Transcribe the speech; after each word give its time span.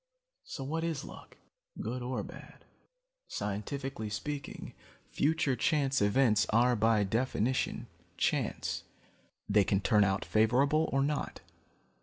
"So 0.43 0.63
what 0.63 0.83
is 0.83 1.03
luck, 1.05 1.37
good 1.79 2.01
or 2.01 2.23
bad? 2.23 2.65
Scientifically 3.27 4.09
speaking, 4.09 4.73
future 5.11 5.55
chance 5.55 6.01
events 6.01 6.47
are 6.49 6.75
by 6.75 7.03
definition 7.03 7.85
chance. 8.17 8.83
They 9.47 9.63
can 9.63 9.79
turn 9.79 10.03
out 10.03 10.25
favorable 10.25 10.89
or 10.91 11.03
not. 11.03 11.41